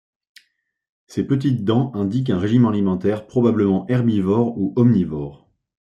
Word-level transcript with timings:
Ces 1.05 1.27
petites 1.27 1.63
dents 1.63 1.91
indiquent 1.93 2.31
un 2.31 2.39
régime 2.39 2.65
alimentaire 2.65 3.27
probablement 3.27 3.85
herbivore 3.87 4.57
ou 4.57 4.73
omnivore. 4.75 5.47